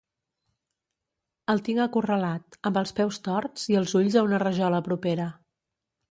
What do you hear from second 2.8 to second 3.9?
els peus torts i